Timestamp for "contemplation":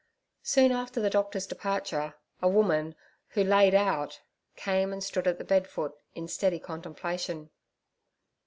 6.57-7.51